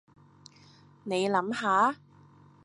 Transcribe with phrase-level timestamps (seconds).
[1.03, 1.95] 你諗下